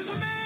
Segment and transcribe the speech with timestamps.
[0.00, 0.39] to the man.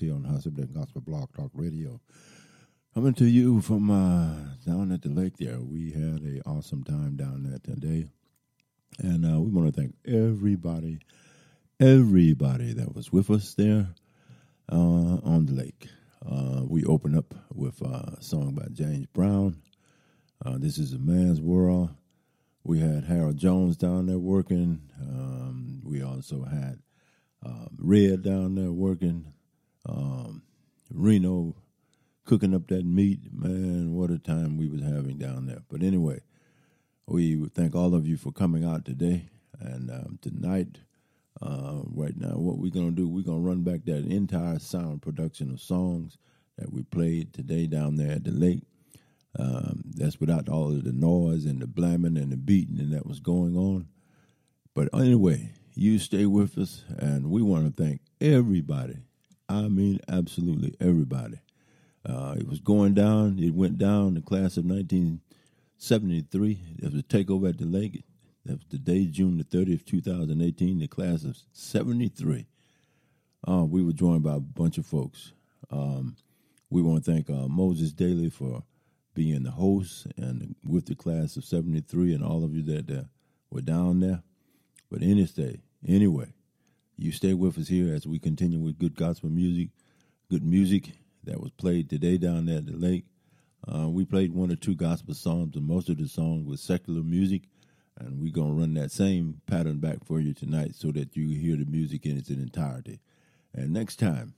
[0.00, 2.00] Here on Hustle Gospel Blog Talk Radio.
[2.94, 5.58] Coming to you from uh, down at the lake there.
[5.60, 8.06] We had an awesome time down there today.
[9.00, 11.00] And uh, we want to thank everybody,
[11.80, 13.88] everybody that was with us there
[14.70, 14.76] uh,
[15.24, 15.88] on the lake.
[16.24, 19.60] Uh, we opened up with a song by James Brown.
[20.44, 21.90] Uh, this is a man's world.
[22.62, 24.80] We had Harold Jones down there working.
[25.00, 26.78] Um, we also had
[27.44, 29.32] uh, Red down there working
[29.88, 30.42] um,
[30.90, 31.56] Reno
[32.24, 33.20] cooking up that meat.
[33.32, 35.62] Man, what a time we was having down there.
[35.68, 36.20] But anyway,
[37.06, 40.78] we thank all of you for coming out today and um, tonight.
[41.40, 43.08] Uh, right now, what we're gonna do?
[43.08, 46.18] We're gonna run back that entire sound production of songs
[46.58, 48.62] that we played today down there at the lake.
[49.38, 53.06] Um, that's without all of the noise and the blamming and the beating and that
[53.06, 53.86] was going on.
[54.74, 58.96] But anyway, you stay with us, and we want to thank everybody
[59.48, 61.40] I mean, absolutely everybody.
[62.04, 63.38] Uh, it was going down.
[63.38, 64.14] It went down.
[64.14, 66.60] The class of 1973.
[66.78, 68.04] There was a takeover at the lake.
[68.44, 70.78] That was the day, June the 30th, 2018.
[70.78, 72.46] The class of 73.
[73.46, 75.32] Uh, we were joined by a bunch of folks.
[75.70, 76.16] Um,
[76.70, 78.62] we want to thank uh, Moses Dailey for
[79.14, 83.04] being the host and with the class of 73 and all of you that uh,
[83.50, 84.22] were down there.
[84.90, 86.32] But any stay, anyway,
[86.98, 89.68] you stay with us here as we continue with good gospel music,
[90.28, 90.90] good music
[91.22, 93.04] that was played today down there at the lake.
[93.66, 97.02] Uh, we played one or two gospel songs, and most of the songs was secular
[97.02, 97.42] music.
[97.98, 101.28] And we're going to run that same pattern back for you tonight so that you
[101.30, 103.00] hear the music in its entirety.
[103.54, 104.34] And next time,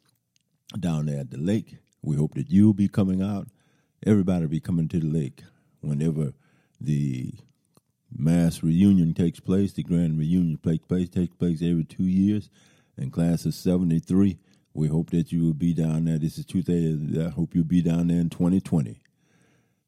[0.79, 3.49] down there at the lake, we hope that you'll be coming out.
[4.07, 5.43] Everybody be coming to the lake
[5.81, 6.33] whenever
[6.81, 7.35] the
[8.17, 9.73] mass reunion takes place.
[9.73, 12.51] The grand reunion takes place, takes place every two years.
[12.99, 14.39] In class of 73,
[14.75, 16.19] we hope that you will be down there.
[16.19, 17.25] This is Tuesday.
[17.25, 19.01] I hope you'll be down there in 2020.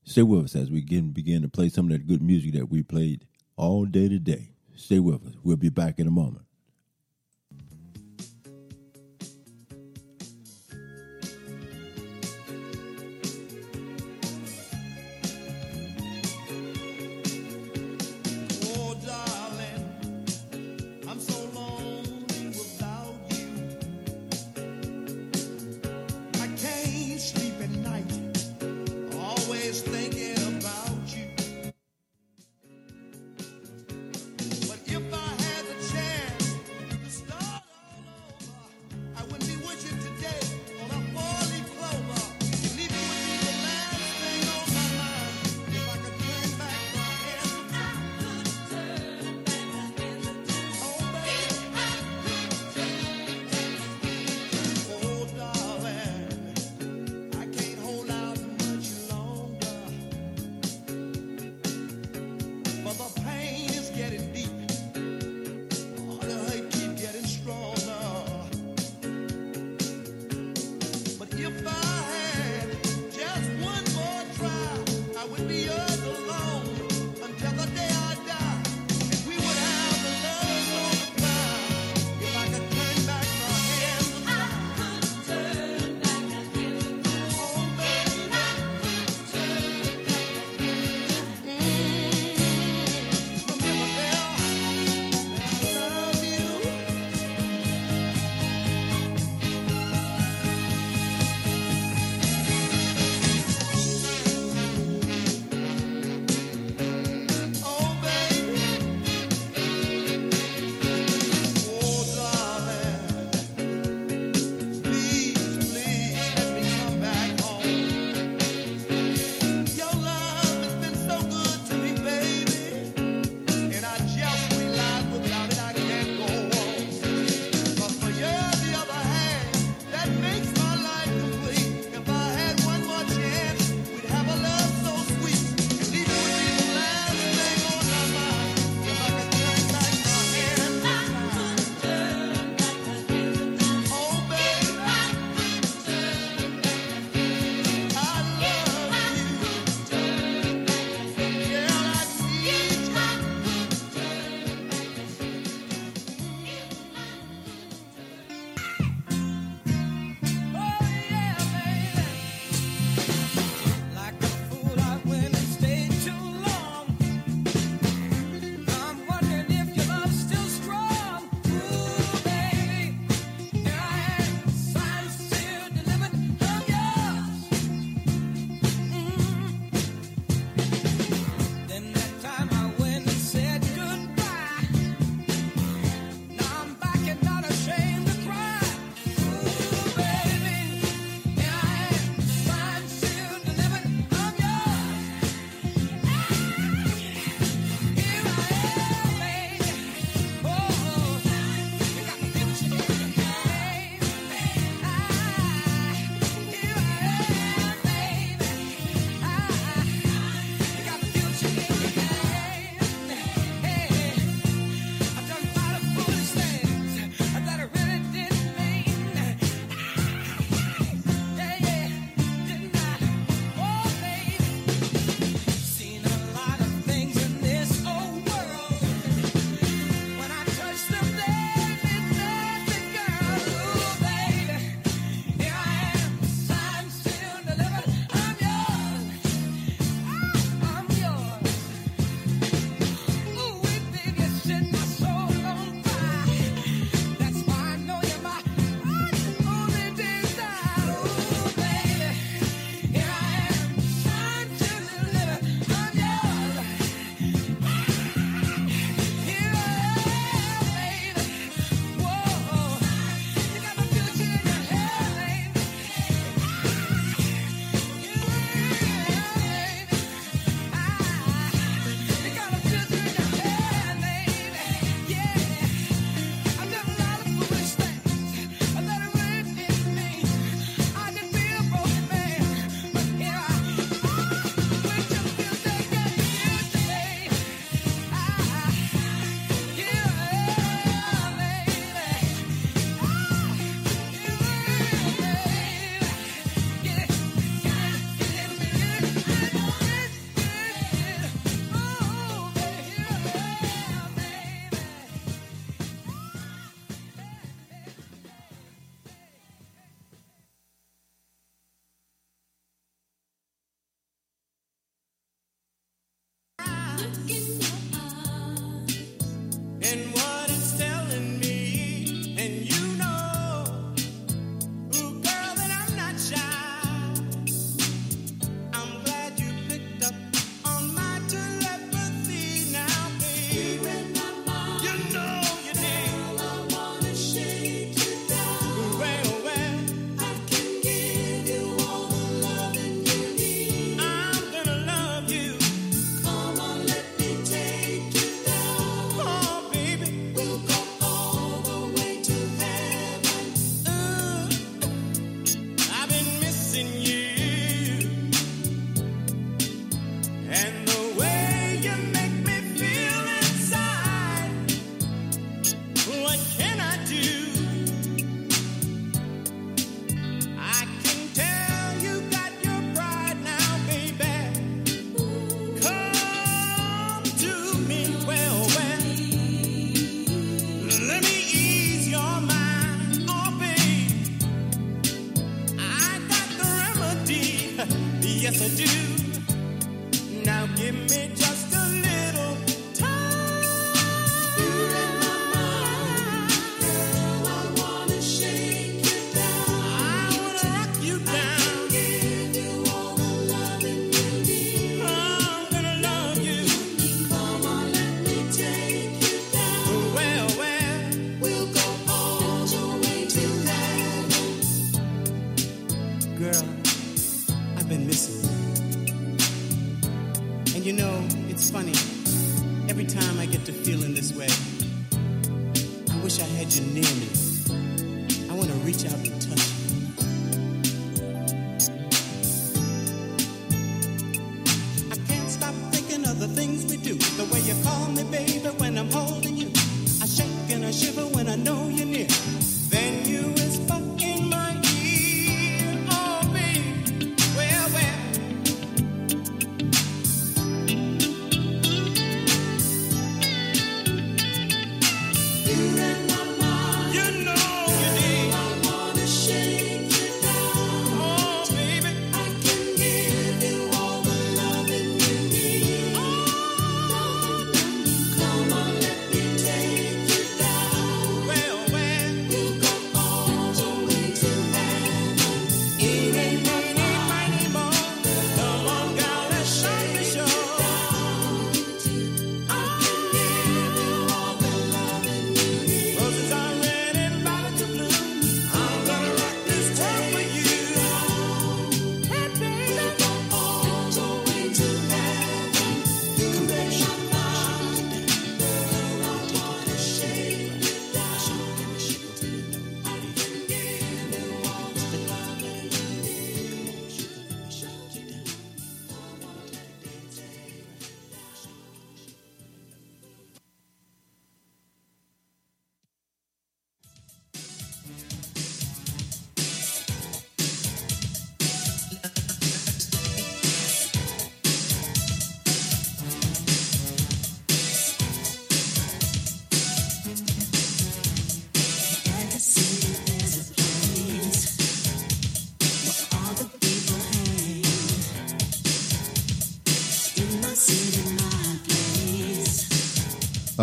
[0.04, 2.70] Stay with us as we begin, begin to play some of that good music that
[2.70, 3.26] we played
[3.56, 4.50] all day today.
[4.74, 5.34] Stay with us.
[5.44, 6.44] We'll be back in a moment.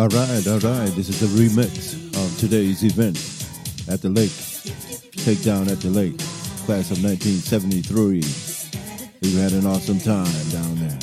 [0.00, 0.88] All right, all right.
[0.96, 3.18] This is a remix of today's event
[3.86, 4.30] at the lake.
[5.20, 6.16] Takedown at the lake,
[6.64, 8.24] class of 1973.
[9.20, 10.98] We had an awesome time down there.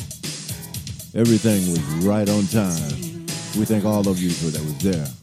[1.13, 3.27] Everything was right on time.
[3.53, 5.16] We thank all of you for that was there.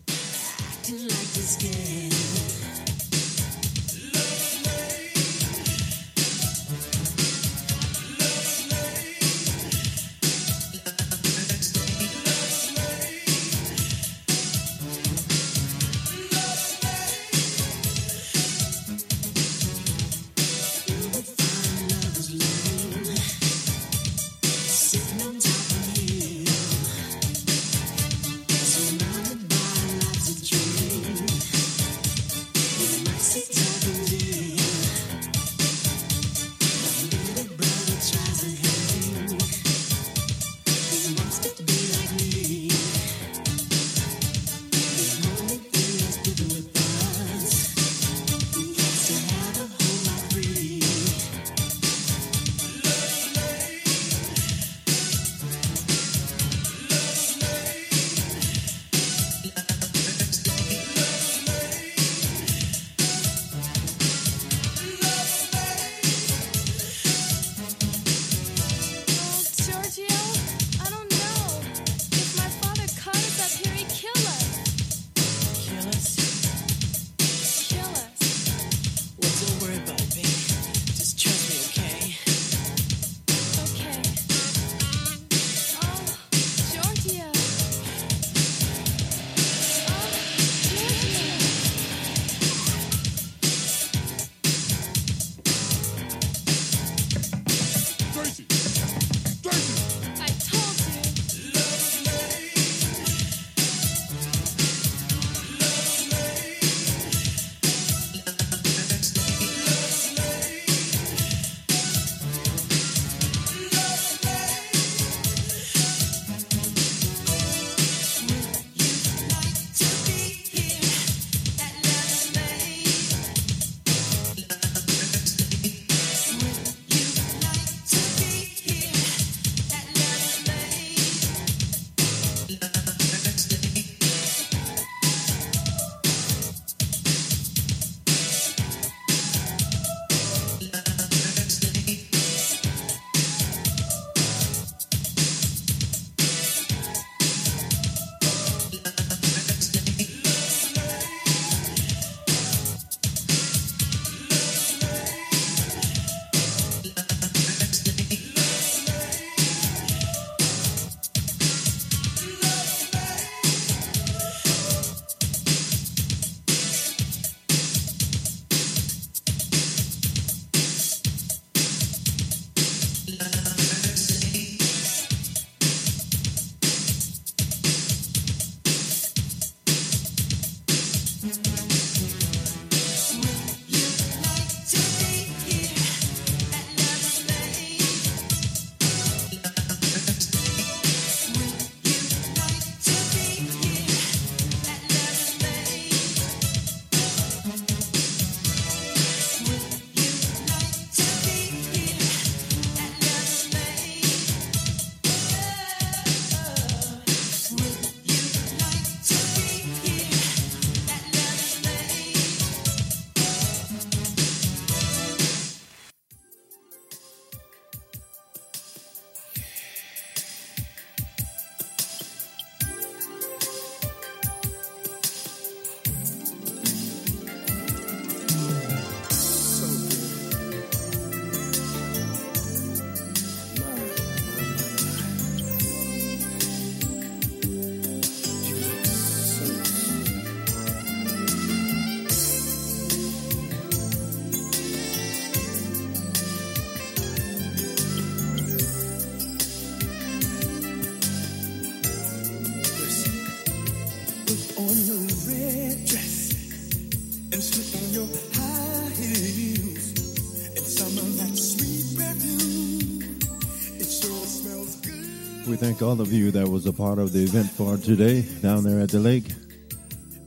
[265.65, 268.81] Thank all of you that was a part of the event for today down there
[268.81, 269.25] at the lake.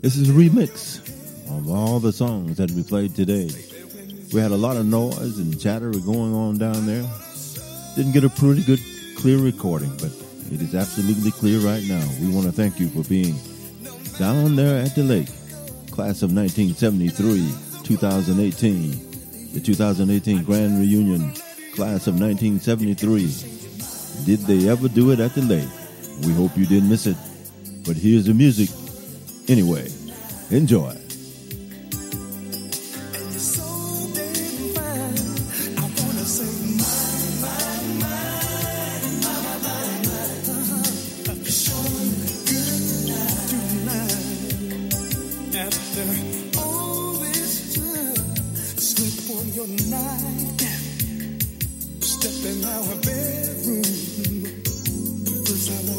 [0.02, 0.98] This is a remix
[1.56, 3.48] of all the songs that we played today.
[4.34, 7.06] We had a lot of noise and chatter going on down there.
[7.96, 8.80] Didn't get a pretty good,
[9.16, 10.10] clear recording, but
[10.52, 12.04] it is absolutely clear right now.
[12.20, 13.36] We want to thank you for being
[14.18, 15.30] down there at the lake.
[15.92, 21.32] Class of 1973, 2018, the 2018 Grand Reunion,
[21.76, 23.57] class of 1973.
[24.26, 25.70] Did they ever do it at the lake?
[26.24, 27.18] We hope you didn't miss it.
[27.86, 28.70] But here's the music.
[29.48, 29.90] Anyway,
[30.50, 31.07] enjoy.
[55.58, 55.97] Jerusalem.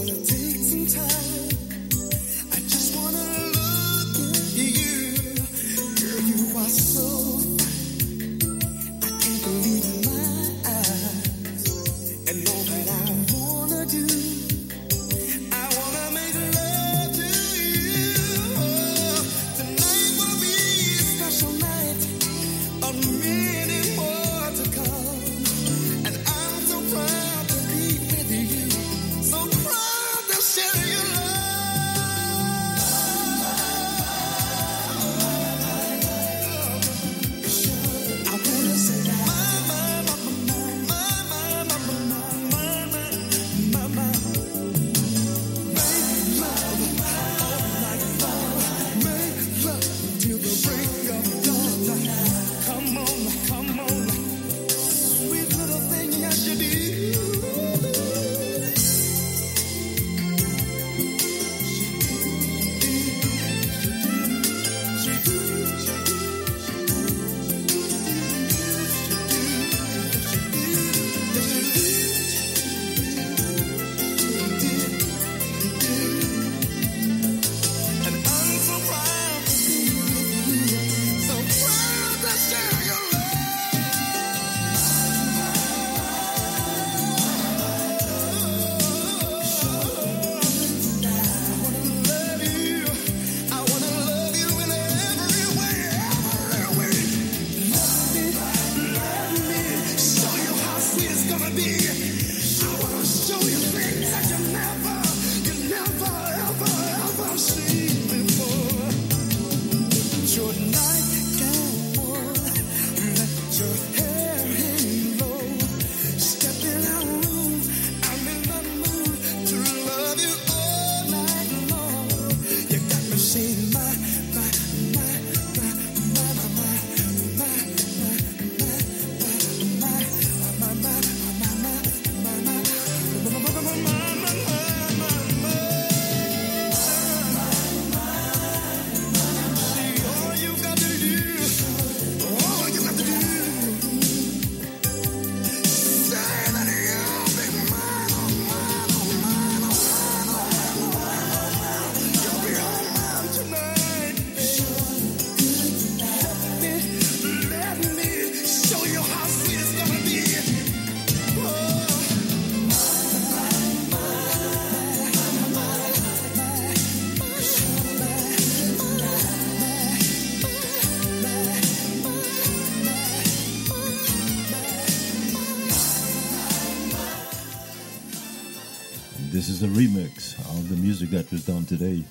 [181.46, 182.04] Done today.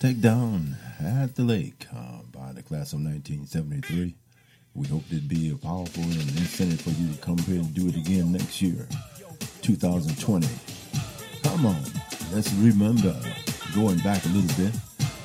[0.00, 4.14] Take Down at the Lake uh, by the class of 1973.
[4.74, 7.88] We hope it'd be a powerful and incentive for you to come here and do
[7.88, 8.86] it again next year,
[9.62, 10.48] 2020.
[11.42, 11.82] Come on,
[12.32, 13.14] let's remember
[13.74, 14.74] going back a little bit.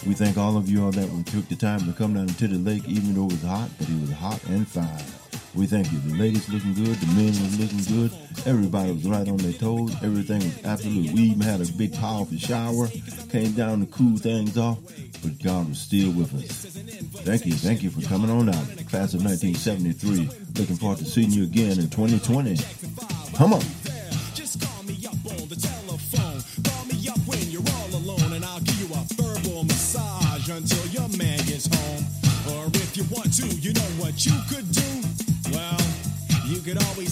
[0.05, 2.57] We thank all of you all that took the time to come down to the
[2.57, 5.28] lake, even though it was hot, but it was hot and fine.
[5.55, 5.99] We thank you.
[5.99, 8.11] The ladies looking good, the men was looking good.
[8.45, 9.95] Everybody was right on their toes.
[10.03, 11.11] Everything was absolute.
[11.11, 12.87] We even had a big powerful shower,
[13.29, 14.79] came down to cool things off,
[15.23, 16.65] but God was still with us.
[17.23, 18.65] Thank you, thank you for coming on out.
[18.89, 20.29] Class of 1973.
[20.59, 22.57] Looking forward to seeing you again in 2020.
[23.35, 23.61] Come on.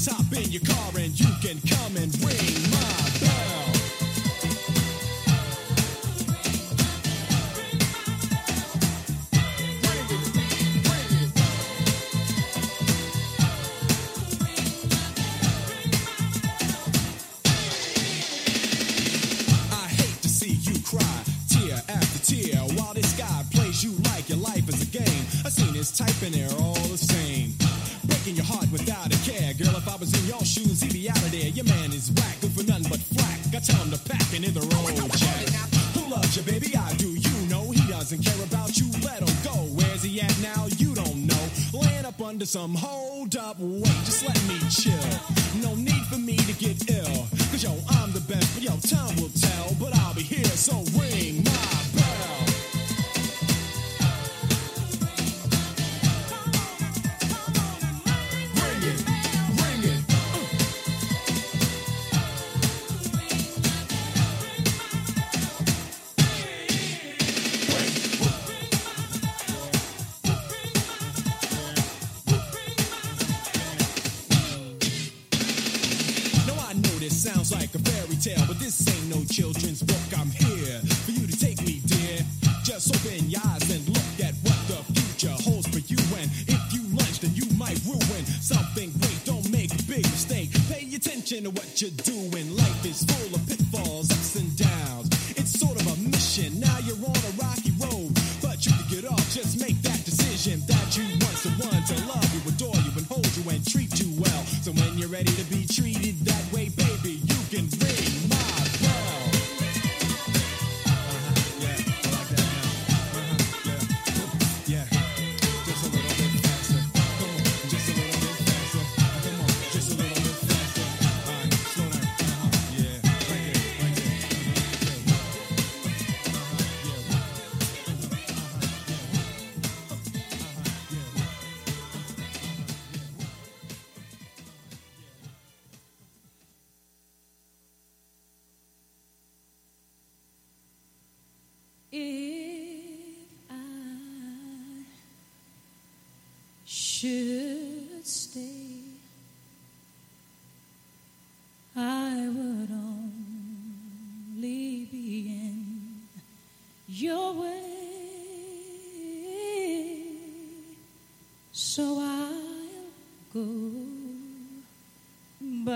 [0.07, 0.76] top in your car.
[42.47, 45.36] Some Hold up, wait, just let me chill.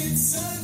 [0.00, 0.57] It's a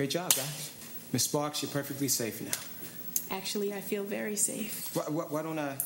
[0.00, 0.70] Great job, guys.
[1.12, 3.36] Miss Sparks, you're perfectly safe now.
[3.36, 4.88] Actually, I feel very safe.
[4.96, 5.76] Why, why, why don't I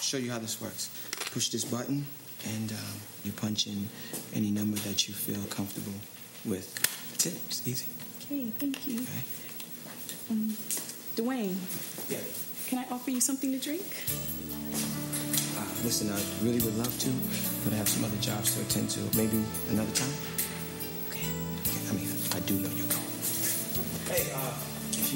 [0.00, 0.88] show you how this works?
[1.32, 2.06] Push this button,
[2.44, 3.88] and um, you punch in
[4.32, 5.98] any number that you feel comfortable
[6.44, 6.72] with.
[7.10, 7.34] That's it.
[7.48, 7.86] It's easy.
[8.22, 9.00] Okay, thank you.
[9.00, 10.30] Okay.
[10.30, 10.56] Um,
[11.16, 11.56] Dwayne.
[12.08, 12.22] Yeah.
[12.68, 13.82] Can I offer you something to drink?
[15.58, 17.10] Uh, listen, I really would love to,
[17.64, 19.00] but I have some other jobs to attend to.
[19.16, 20.14] Maybe another time.
[21.10, 21.26] Okay.
[21.66, 22.85] okay I mean, I do know you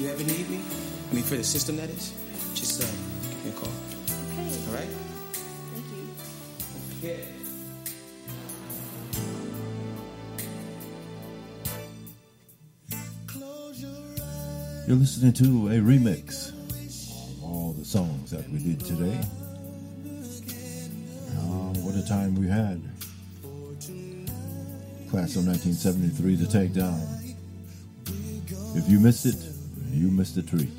[0.01, 0.59] you ever need me,
[1.11, 2.11] I mean, for the system that is,
[2.55, 2.87] just uh,
[3.29, 3.69] give me a call.
[4.33, 4.49] Okay.
[4.67, 4.89] All right?
[5.69, 7.09] Thank you.
[7.09, 7.27] Okay.
[14.87, 19.21] You're listening to a remix of all the songs that we did today.
[21.37, 22.81] Um, what a time we had.
[25.11, 27.07] Class of 1973, The Takedown.
[28.75, 29.50] If you missed it,
[29.93, 30.69] you missed a treat.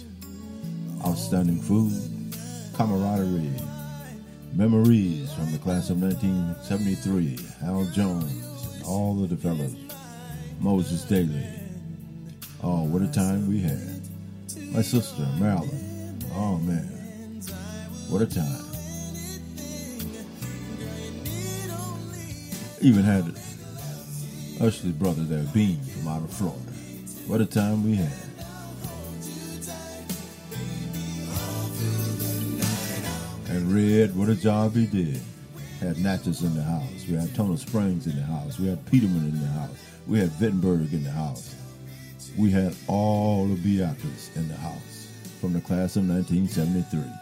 [1.05, 1.93] Outstanding food,
[2.75, 3.51] camaraderie,
[4.55, 9.75] memories from the class of 1973, Al Jones, and all the fellas,
[10.61, 11.47] Moses Dailey.
[12.63, 14.01] Oh, what a time we had.
[14.73, 16.19] My sister, Marilyn.
[16.35, 16.85] Oh, man.
[18.09, 18.65] What a time.
[22.81, 23.25] Even had
[24.59, 26.59] Ushley brother there, Bean, from out of Florida.
[27.27, 28.13] What a time we had.
[33.73, 35.19] Red, what a job he did.
[35.81, 37.07] Had Natchez in the house.
[37.09, 38.59] We had Tunnel Springs in the house.
[38.59, 39.71] We had Peterman in the house.
[40.07, 41.55] We had Wittenberg in the house.
[42.37, 45.09] We had all the Beatles in the house
[45.41, 47.22] from the class of 1973.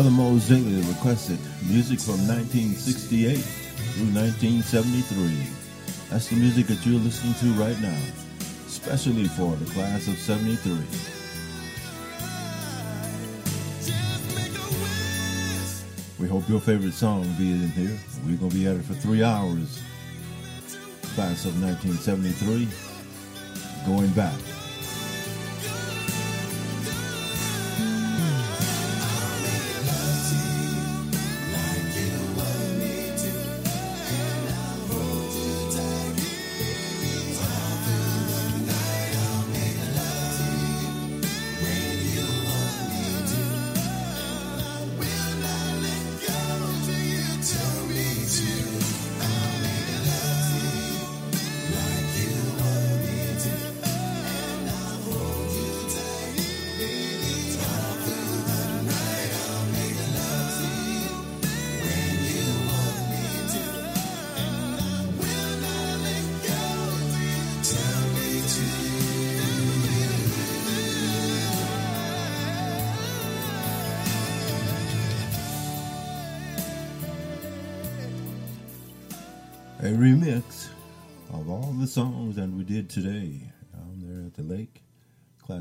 [0.00, 1.38] Brother Mose Dailey requested
[1.68, 5.46] music from 1968 through 1973.
[6.08, 8.00] That's the music that you're listening to right now,
[8.66, 10.72] especially for the class of 73.
[16.18, 17.98] We hope your favorite song be in here.
[18.24, 19.82] We're going to be at it for three hours.
[21.14, 22.66] Class of 1973,
[23.84, 24.49] going back.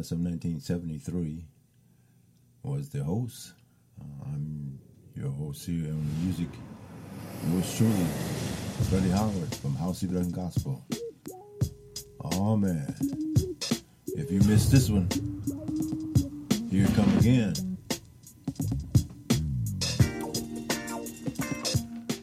[0.10, 1.46] Class of 1973
[2.64, 3.54] was the host.
[4.02, 4.80] Uh, I'm
[5.16, 6.48] your host here on the music.
[7.52, 8.08] Yours truly,
[8.90, 10.84] Freddie Howard from House of Done Gospel.
[12.24, 12.96] Oh man,
[14.08, 15.10] if you missed this one,
[16.72, 17.78] here it come again.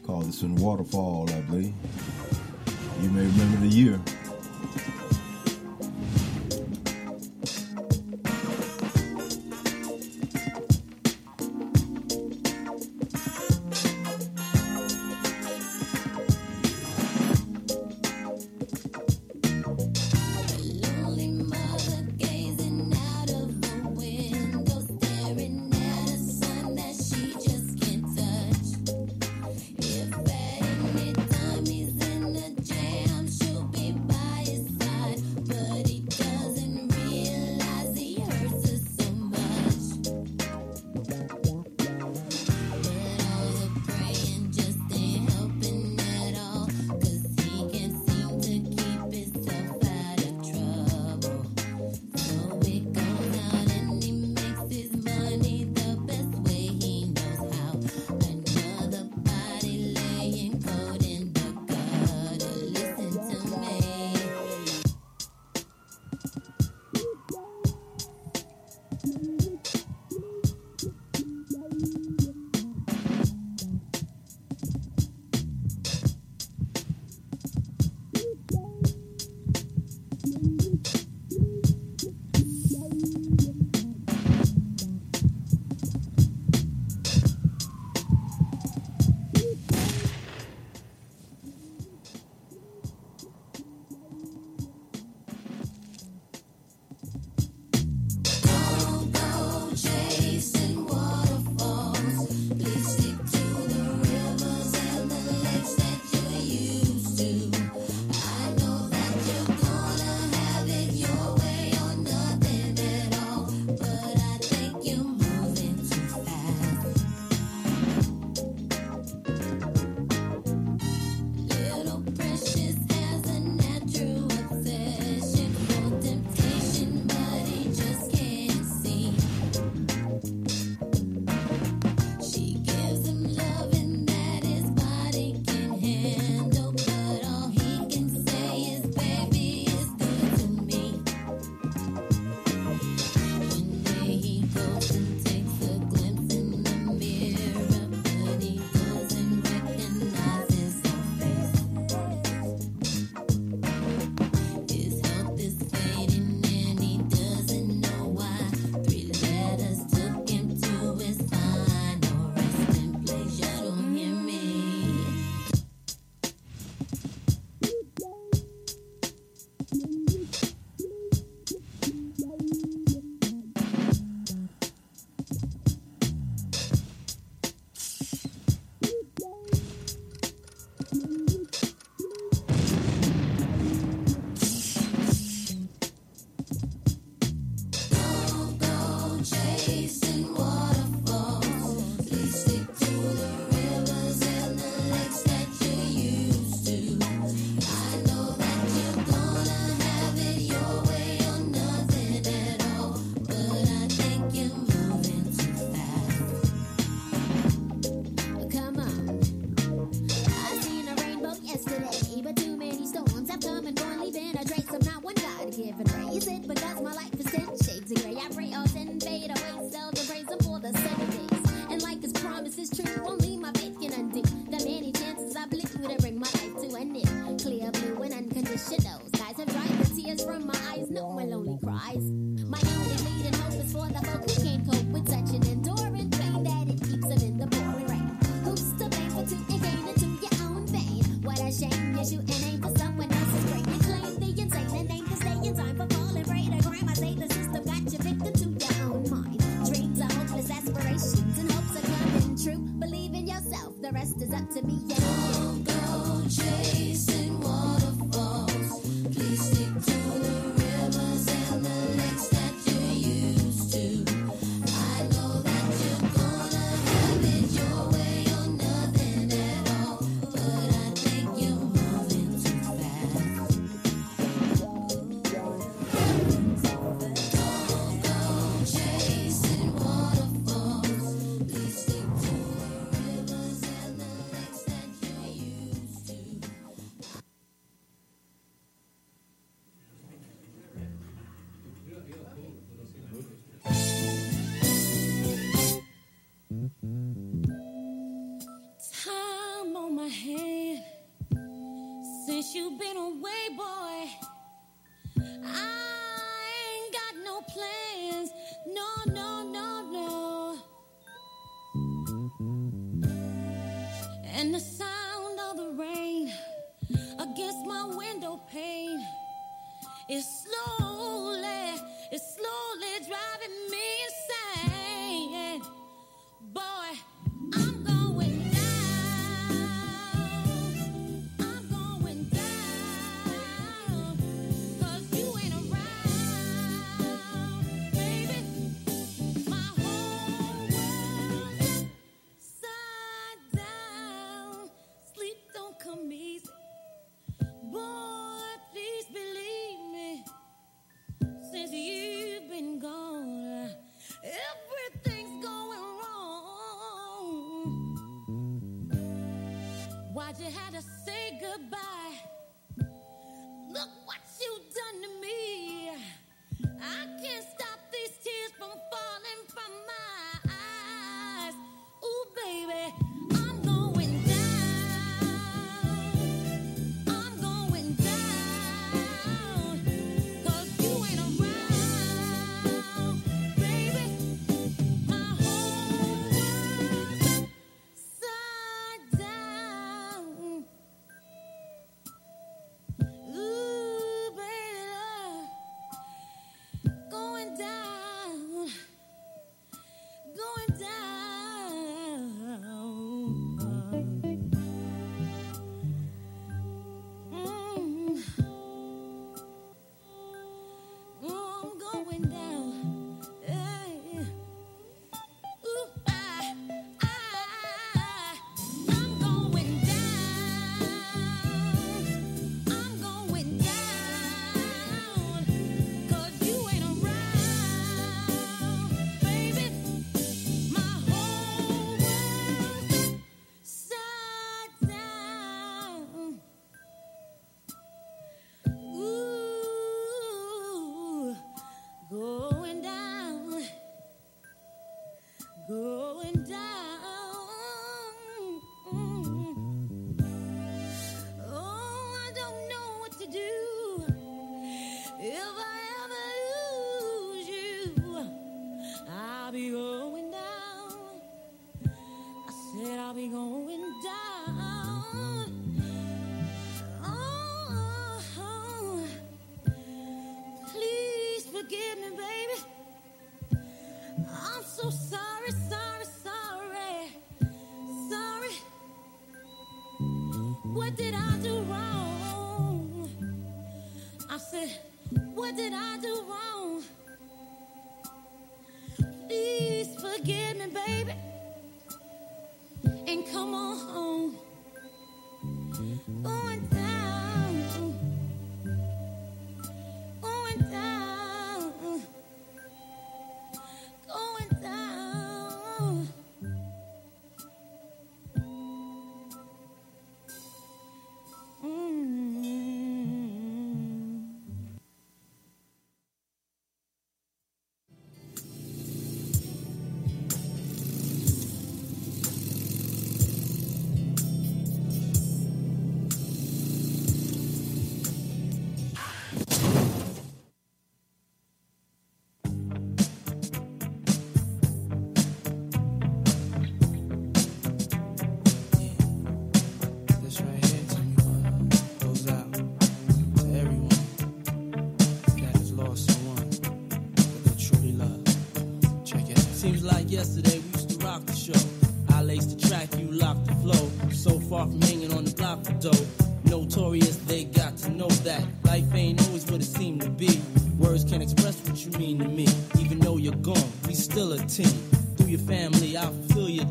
[0.05, 1.73] Call this one Waterfall, I believe.
[3.01, 4.01] You may remember the year.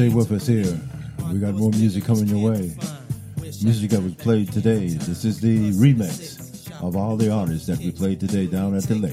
[0.00, 0.80] Stay with us here.
[1.30, 2.74] We got more music coming your way.
[3.62, 4.88] Music that was played today.
[4.88, 8.94] This is the remix of all the artists that we played today down at the
[8.94, 9.12] lake.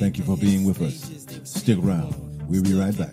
[0.00, 1.26] Thank you for being with us.
[1.44, 2.14] Stick around.
[2.48, 3.12] We'll be right back.